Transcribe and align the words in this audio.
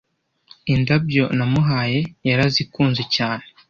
Indabyo 0.73 1.23
namuhaye 1.37 1.99
yarazikunze 2.27 3.03
cyane 3.15 3.43